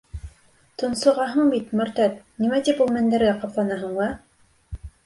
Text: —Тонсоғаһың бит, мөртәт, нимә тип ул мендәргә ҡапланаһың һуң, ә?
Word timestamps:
—Тонсоғаһың 0.83 1.51
бит, 1.55 1.69
мөртәт, 1.81 2.17
нимә 2.47 2.65
тип 2.71 2.85
ул 2.87 2.93
мендәргә 2.99 3.39
ҡапланаһың 3.45 3.97
һуң, 4.01 4.13
ә? 4.13 4.87